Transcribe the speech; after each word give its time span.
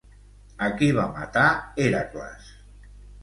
A 0.67 0.69
qui 0.79 0.87
va 0.99 1.03
matar 1.17 1.45
Hèracles? 1.85 2.49